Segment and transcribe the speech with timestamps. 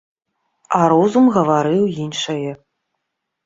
[0.77, 2.51] А розум гаварыў іншае.